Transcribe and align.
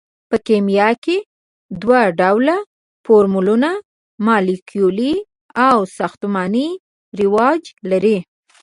په 0.29 0.35
کیمیا 0.47 0.89
کې 1.03 1.17
دوه 1.81 1.99
ډوله 2.19 2.57
فورمولونه 3.05 3.69
مالیکولي 4.25 5.13
او 5.67 5.77
ساختماني 5.97 6.67
رواج 7.19 7.61
لري. 7.89 8.17